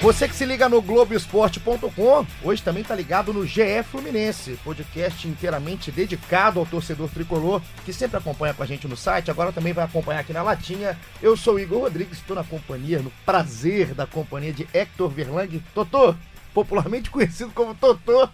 [0.00, 5.90] Você que se liga no Globoesporte.com, hoje também tá ligado no GE Fluminense, podcast inteiramente
[5.90, 9.84] dedicado ao torcedor tricolor, que sempre acompanha com a gente no site, agora também vai
[9.84, 10.96] acompanhar aqui na Latinha.
[11.20, 15.60] Eu sou o Igor Rodrigues, estou na companhia, no prazer da companhia de Hector Verlang,
[15.74, 16.14] Totô,
[16.54, 18.28] popularmente conhecido como Totô.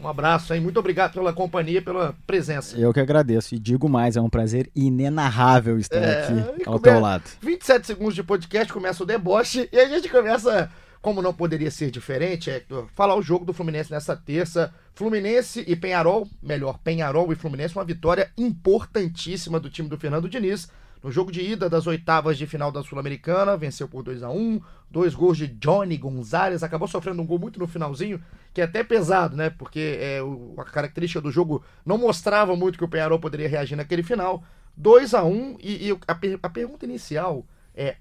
[0.00, 2.78] Um abraço aí, muito obrigado pela companhia, pela presença.
[2.78, 6.98] Eu que agradeço e digo mais, é um prazer inenarrável estar é, aqui ao teu
[6.98, 7.24] lado.
[7.42, 11.90] 27 segundos de podcast, começa o deboche e a gente começa como não poderia ser
[11.90, 12.62] diferente, é
[12.94, 14.72] falar o jogo do Fluminense nessa terça.
[14.94, 20.70] Fluminense e Penharol, melhor, Penharol e Fluminense, uma vitória importantíssima do time do Fernando Diniz.
[21.02, 24.60] No jogo de ida das oitavas de final da Sul-Americana, venceu por 2 a 1
[24.90, 28.20] Dois gols de Johnny Gonzalez, acabou sofrendo um gol muito no finalzinho,
[28.52, 29.48] que é até pesado, né?
[29.48, 33.76] Porque é, o, a característica do jogo não mostrava muito que o Penharol poderia reagir
[33.76, 34.42] naquele final.
[34.76, 37.96] 2 a 1 e, e a, a pergunta inicial é: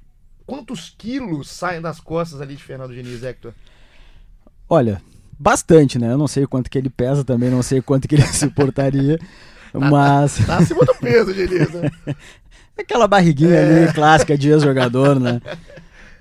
[0.50, 3.54] quantos quilos saem das costas ali de Fernando Diniz, Hector?
[4.68, 5.00] Olha,
[5.38, 6.12] bastante, né?
[6.12, 9.20] Eu não sei quanto que ele pesa também, não sei quanto que ele suportaria,
[9.72, 10.38] tá, mas...
[10.40, 11.92] Tá, tá acima do peso, Diniz, né?
[12.76, 13.84] Aquela barriguinha é.
[13.84, 15.40] ali, clássica de ex-jogador, né?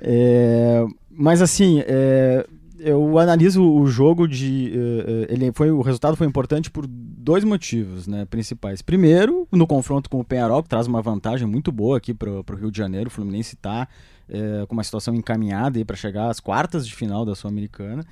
[0.01, 2.47] É, mas assim, é,
[2.79, 4.73] eu analiso o jogo de.
[4.75, 8.83] Uh, ele foi, o resultado foi importante por dois motivos né, principais.
[8.83, 12.55] Primeiro, no confronto com o Penharol, que traz uma vantagem muito boa aqui para o
[12.55, 13.09] Rio de Janeiro.
[13.09, 13.89] O Fluminense está
[14.29, 18.05] é, com uma situação encaminhada para chegar às quartas de final da Sul-Americana.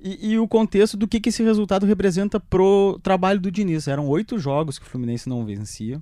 [0.00, 3.88] E, e, o contexto do que, que esse resultado representa pro trabalho do Diniz.
[3.88, 6.00] Eram oito jogos que o Fluminense não vencia.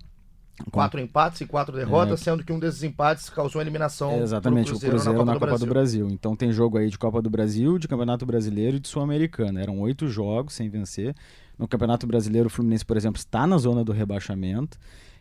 [0.71, 2.25] Quatro empates e quatro derrotas, é.
[2.25, 5.33] sendo que um desses empates causou a eliminação é, Exatamente, Cruzeiro o Cruzeiro na Copa,
[5.33, 6.09] na do, Copa do, Brasil.
[6.11, 9.61] Então tem jogo aí de Copa do Brasil, de Campeonato Brasileiro e de Sul-Americana.
[9.61, 11.15] Eram oito jogos sem vencer.
[11.59, 14.79] No Campeonato Brasileiro, o Fluminense, por exemplo, está na zona do rebaixamento.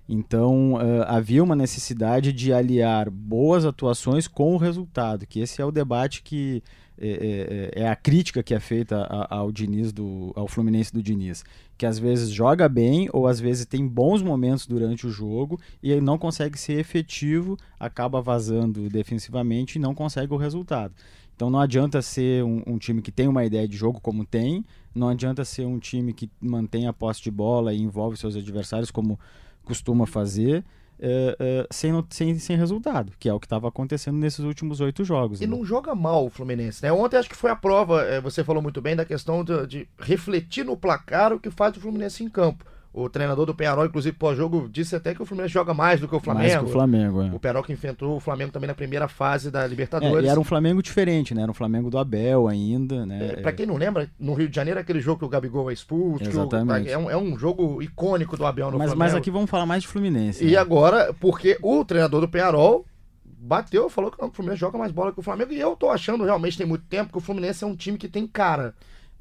[0.07, 5.65] Então uh, havia uma necessidade de aliar boas atuações com o resultado, que esse é
[5.65, 6.61] o debate que
[6.97, 11.43] é, é, é a crítica que é feita ao Diniz do, ao Fluminense do Diniz,
[11.77, 15.91] que às vezes joga bem ou às vezes tem bons momentos durante o jogo e
[15.91, 20.93] ele não consegue ser efetivo, acaba vazando defensivamente e não consegue o resultado.
[21.35, 24.63] Então não adianta ser um, um, time que tem uma ideia de jogo como tem,
[24.93, 28.89] não adianta ser um time que mantém a posse de bola e envolve seus adversários
[28.89, 29.19] como
[29.65, 30.63] costuma fazer.
[30.97, 35.03] Uh, uh, sem, sem, sem resultado, que é o que estava acontecendo nesses últimos oito
[35.03, 35.41] jogos.
[35.41, 35.53] E né?
[35.53, 36.89] não joga mal o Fluminense, né?
[36.89, 39.89] Ontem acho que foi a prova, é, você falou muito bem da questão de, de
[39.99, 42.63] refletir no placar o que faz o Fluminense em campo.
[42.97, 46.15] O treinador do Penharol, inclusive, pós-jogo, disse até que o Fluminense joga mais do que
[46.15, 46.47] o Flamengo.
[46.47, 47.25] Mais que o Flamengo, é.
[47.33, 50.23] O Penharol que enfrentou o Flamengo também na primeira fase da Libertadores.
[50.23, 51.41] É, e era um Flamengo diferente, né?
[51.41, 53.33] Era um Flamengo do Abel ainda, né?
[53.33, 55.73] É, pra quem não lembra, no Rio de Janeiro, aquele jogo que o Gabigol é
[55.73, 56.23] expulso.
[56.23, 56.87] Exatamente.
[56.87, 59.11] O, é, um, é, um, jogo icônico do Abel no mas, Flamengo.
[59.11, 60.41] Mas aqui vamos falar mais de Fluminense.
[60.45, 60.57] E né?
[60.57, 62.85] agora, porque o treinador do Penharol
[63.25, 65.51] bateu, falou que o Fluminense joga mais bola que o Flamengo.
[65.51, 68.07] E eu tô achando, realmente, tem muito tempo, que o Fluminense é um time que
[68.07, 68.73] tem cara.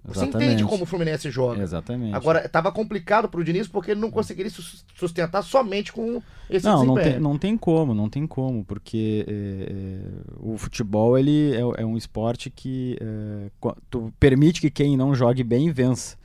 [0.06, 0.53] Você Exatamente.
[0.53, 1.62] entende como o Fluminense joga.
[1.62, 2.15] Exatamente.
[2.15, 4.53] Agora, estava complicado para o Diniz porque ele não conseguiria
[4.94, 7.06] sustentar somente com esse não, desempenho.
[7.06, 9.98] Não tem, não tem como, não tem como, porque é, é,
[10.38, 15.43] o futebol ele é, é um esporte que é, tu permite que quem não jogue
[15.43, 16.19] bem vença.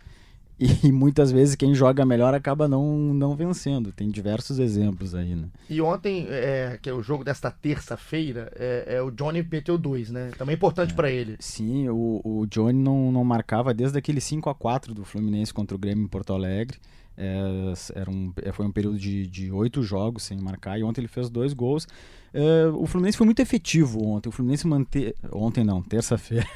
[0.84, 3.92] E muitas vezes quem joga melhor acaba não, não vencendo.
[3.92, 5.48] Tem diversos exemplos aí, né?
[5.70, 10.10] E ontem, é, que é o jogo desta terça-feira, é, é, o Johnny meteu dois,
[10.10, 10.32] né?
[10.38, 11.38] Também importante é, para ele.
[11.40, 15.76] Sim, o, o Johnny não, não marcava desde aquele 5 a 4 do Fluminense contra
[15.76, 16.78] o Grêmio em Porto Alegre.
[17.22, 21.08] É, era um, é, foi um período de oito jogos sem marcar e ontem ele
[21.10, 21.86] fez dois gols.
[22.34, 24.30] É, o Fluminense foi muito efetivo ontem.
[24.30, 25.16] O Fluminense manteve.
[25.34, 26.48] Ontem não, terça-feira.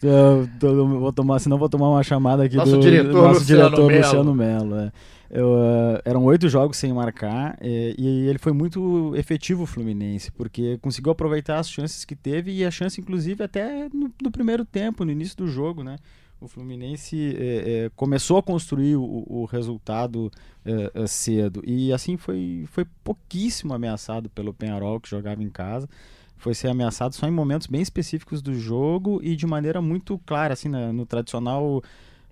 [1.00, 4.02] vou tomar, senão vou tomar uma chamada aqui nosso do diretor, nosso Luciano diretor Melo.
[4.02, 4.74] Luciano Melo.
[4.76, 4.92] É.
[5.32, 10.76] Uh, eram oito jogos sem marcar e, e, ele foi muito efetivo o Fluminense, porque
[10.78, 15.04] conseguiu aproveitar as chances que teve e a chance, inclusive, até no, no primeiro tempo,
[15.04, 15.96] no início do jogo, né?
[16.40, 20.30] O Fluminense é, é, começou a construir o, o resultado
[20.64, 21.62] é, cedo.
[21.66, 25.88] E assim foi, foi pouquíssimo ameaçado pelo Penharol que jogava em casa.
[26.36, 30.54] Foi ser ameaçado só em momentos bem específicos do jogo e de maneira muito clara
[30.54, 31.82] assim no tradicional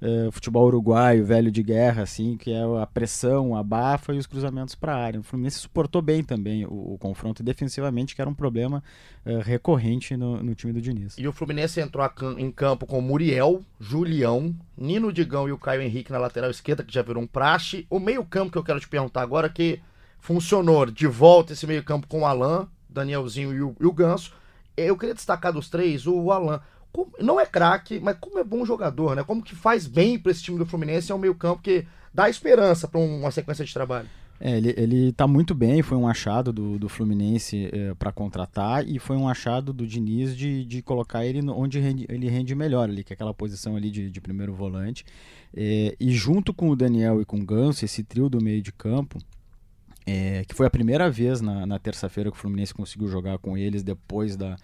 [0.03, 4.27] uh, futebol uruguaio, velho de guerra, assim, que é a pressão, a bafa e os
[4.27, 5.21] cruzamentos para a área.
[5.21, 8.83] O Fluminense suportou bem também o, o confronto defensivamente, que era um problema
[9.27, 11.17] uh, recorrente no, no, time do Diniz.
[11.19, 16.13] E o Fluminense entrou em campo com Muriel, Julião, Nino Digão e o Caio Henrique
[16.13, 17.87] na lateral esquerda, que já virou um praxe.
[17.91, 19.81] O meio-campo que eu quero te perguntar agora, que
[20.19, 24.33] funcionou de volta esse meio-campo com o Alain, Danielzinho e o, e o Ganso.
[24.77, 26.61] Eu queria destacar dos três o Alain
[26.99, 29.23] como, não é craque, mas como é bom jogador, né?
[29.23, 32.89] Como que faz bem para esse time do Fluminense é um meio-campo que dá esperança
[32.89, 34.09] para uma sequência de trabalho.
[34.41, 38.89] É, ele, ele tá muito bem, foi um achado do, do Fluminense é, para contratar
[38.89, 42.89] e foi um achado do Diniz de, de colocar ele onde rende, ele rende melhor
[42.89, 45.05] ali, que é aquela posição ali de, de primeiro volante.
[45.55, 48.73] É, e junto com o Daniel e com o Ganso, esse trio do meio de
[48.73, 49.19] campo,
[50.07, 53.59] é, que foi a primeira vez na, na terça-feira que o Fluminense conseguiu jogar com
[53.59, 54.57] eles depois da,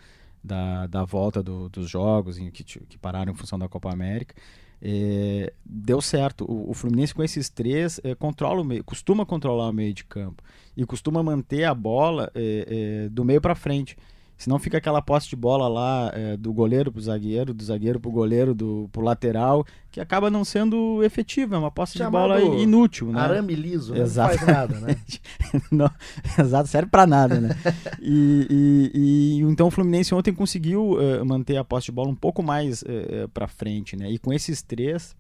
[0.45, 4.35] da, da volta do, dos jogos em que, que pararam em função da Copa América.
[4.83, 6.45] É, deu certo.
[6.45, 10.05] O, o, Fluminense com esses três é, controla o meio, costuma controlar o meio de
[10.05, 10.43] campo
[10.77, 13.97] e costuma manter a bola é, é do meio para frente.
[14.37, 18.11] Senão fica aquela posse de bola lá é, do goleiro pro zagueiro, do zagueiro pro
[18.11, 22.61] goleiro, do pro lateral, que acaba não sendo efetiva, é uma posse Chamado de bola
[22.61, 23.21] inútil, né?
[23.21, 24.01] Arame liso, né?
[24.01, 24.33] Exato.
[24.33, 24.97] não faz nada, né?
[25.71, 25.91] não,
[26.39, 27.51] exato, serve para nada, né?
[28.03, 32.17] e, e, e, então o Fluminense ontem conseguiu uh, manter a posse de bola um
[32.17, 34.11] pouco mais uh, eh, para frente, né?
[34.11, 35.17] E com esses três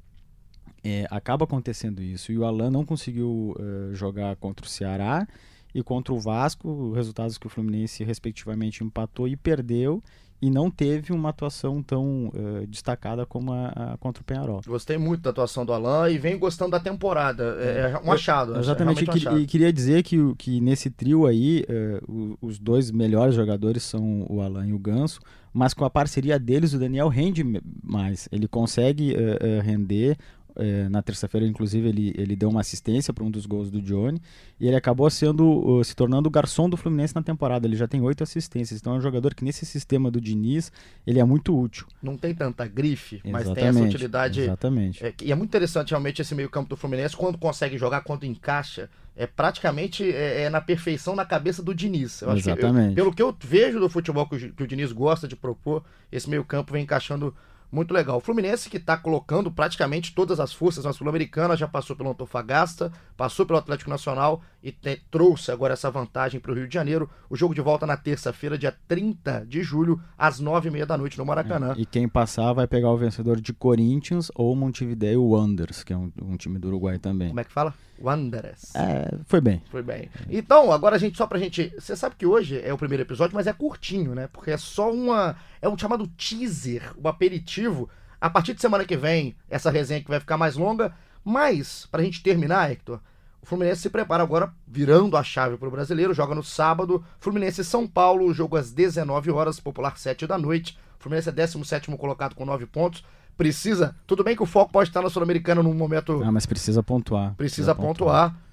[0.82, 2.30] é, acaba acontecendo isso.
[2.30, 5.26] E o Alan não conseguiu uh, jogar contra o Ceará
[5.74, 10.02] e contra o Vasco, resultados que o Fluminense respectivamente empatou e perdeu
[10.44, 14.60] e não teve uma atuação tão uh, destacada como a, a, contra o Penharol.
[14.66, 17.56] Gostei muito da atuação do Alan e venho gostando da temporada.
[17.58, 18.58] É, é um achado.
[18.58, 19.08] exatamente.
[19.08, 19.40] É um achado.
[19.40, 21.64] E queria dizer que, que nesse trio aí,
[22.06, 25.18] uh, os dois melhores jogadores são o Alan e o Ganso,
[25.50, 27.42] mas com a parceria deles, o Daniel rende
[27.82, 28.28] mais.
[28.30, 30.18] Ele consegue uh, render
[30.56, 34.20] é, na terça-feira, inclusive, ele, ele deu uma assistência para um dos gols do Johnny
[34.60, 37.66] e ele acabou sendo se tornando o garçom do Fluminense na temporada.
[37.66, 40.70] Ele já tem oito assistências, então é um jogador que nesse sistema do Diniz
[41.06, 41.86] ele é muito útil.
[42.02, 44.42] Não tem tanta grife, mas tem essa utilidade.
[44.42, 45.04] Exatamente.
[45.04, 48.88] É, e é muito interessante realmente esse meio-campo do Fluminense quando consegue jogar, quando encaixa.
[49.16, 52.20] É praticamente é, é na perfeição na cabeça do Diniz.
[52.20, 52.88] Eu Exatamente.
[52.88, 55.84] Eu, pelo que eu vejo do futebol que o, que o Diniz gosta de propor,
[56.10, 57.32] esse meio-campo vem encaixando
[57.74, 58.18] muito legal.
[58.18, 62.92] O Fluminense que está colocando praticamente todas as forças na Sul-Americana, já passou pelo Antofagasta,
[63.16, 67.08] passou pelo Atlético Nacional e te, trouxe agora essa vantagem para o Rio de Janeiro.
[67.28, 70.96] O jogo de volta na terça-feira, dia 30 de julho, às nove e meia da
[70.96, 71.74] noite no Maracanã.
[71.76, 75.96] É, e quem passar vai pegar o vencedor de Corinthians ou Montevideo Wanderers, que é
[75.96, 77.28] um, um time do Uruguai também.
[77.28, 77.74] Como é que fala?
[78.00, 78.74] Wanderers.
[78.74, 79.62] É, foi bem.
[79.70, 80.08] Foi bem.
[80.30, 81.70] Então, agora a gente, só pra gente.
[81.78, 84.28] Você sabe que hoje é o primeiro episódio, mas é curtinho, né?
[84.32, 85.36] Porque é só uma.
[85.60, 87.90] É um chamado teaser, um aperitivo.
[88.18, 90.94] A partir de semana que vem, essa resenha que vai ficar mais longa.
[91.22, 93.00] Mas, pra gente terminar, Hector,
[93.44, 97.04] o Fluminense se prepara agora, virando a chave pro brasileiro, joga no sábado.
[97.20, 100.78] Fluminense e São Paulo, jogo às 19 horas, popular 7 da noite.
[100.98, 103.04] O Fluminense é 17 colocado com 9 pontos
[103.36, 103.96] precisa.
[104.06, 106.22] Tudo bem que o foco pode estar na Sul-Americana num momento.
[106.24, 107.34] Ah, mas precisa pontuar.
[107.34, 108.30] Precisa, precisa pontuar.
[108.30, 108.44] pontuar.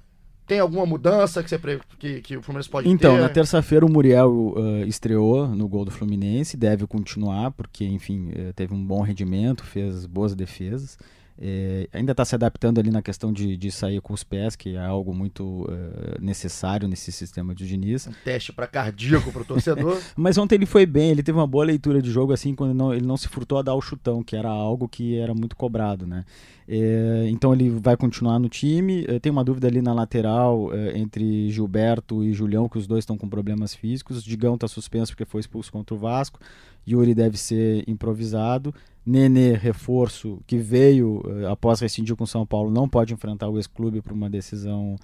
[0.47, 3.15] Tem alguma mudança que, você, que, que o Fluminense pode então, ter?
[3.15, 8.31] Então, na terça-feira o Muriel uh, estreou no gol do Fluminense, deve continuar, porque, enfim,
[8.31, 10.97] uh, teve um bom rendimento, fez boas defesas.
[11.39, 14.75] É, ainda está se adaptando ali na questão de, de sair com os pés, que
[14.75, 18.07] é algo muito uh, necessário nesse sistema de Diniz.
[18.07, 19.99] Um teste para cardíaco para o torcedor.
[20.15, 22.93] Mas ontem ele foi bem, ele teve uma boa leitura de jogo, assim, quando não,
[22.93, 26.05] ele não se furtou a dar o chutão, que era algo que era muito cobrado,
[26.05, 26.25] né?
[26.67, 29.05] É, então ele vai continuar no time.
[29.07, 33.01] É, tem uma dúvida ali na lateral é, entre Gilberto e Julião, que os dois
[33.01, 34.23] estão com problemas físicos.
[34.23, 36.39] Digão está suspenso porque foi expulso contra o Vasco.
[36.87, 38.73] Yuri deve ser improvisado.
[39.05, 44.01] Nenê, reforço, que veio uh, após rescindir com São Paulo, não pode enfrentar o ex-clube
[44.01, 44.95] por uma decisão,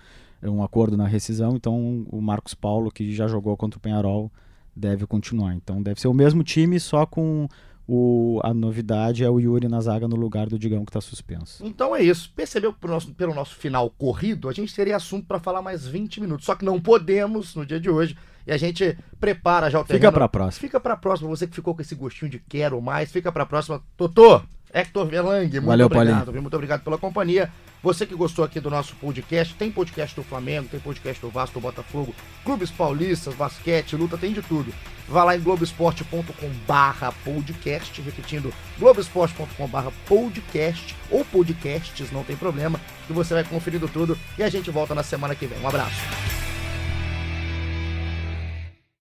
[0.42, 1.56] eh, um acordo na rescisão.
[1.56, 4.32] Então, o Marcos Paulo, que já jogou contra o Penharol,
[4.76, 5.56] deve continuar.
[5.56, 7.48] Então, deve ser o mesmo time, só com
[7.88, 11.66] o, a novidade é o Yuri na zaga no lugar do Digão que está suspenso.
[11.66, 12.32] Então é isso.
[12.36, 16.20] Percebeu que nosso, pelo nosso final corrido, a gente teria assunto para falar mais 20
[16.20, 16.46] minutos.
[16.46, 20.02] Só que não podemos no dia de hoje e a gente prepara já o terreno.
[20.02, 20.62] Fica pra próxima.
[20.62, 23.82] Fica pra próxima, você que ficou com esse gostinho de quero mais, fica pra próxima.
[23.96, 24.42] Totô,
[24.74, 26.42] Hector Velang, muito Valeu, obrigado, Paulinho.
[26.42, 27.52] muito obrigado pela companhia.
[27.82, 31.60] Você que gostou aqui do nosso podcast, tem podcast do Flamengo, tem podcast do Vasco,
[31.60, 34.74] do Botafogo, clubes paulistas, basquete, luta, tem de tudo.
[35.08, 42.80] Vá lá em globesport.com barra podcast, repetindo, globesport.com barra podcast ou podcasts, não tem problema,
[43.06, 45.60] que você vai conferindo tudo e a gente volta na semana que vem.
[45.62, 46.27] Um abraço.